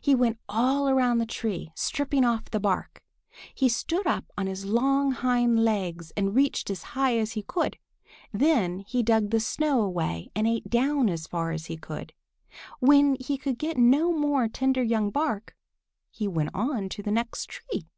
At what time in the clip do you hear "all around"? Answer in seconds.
0.48-1.18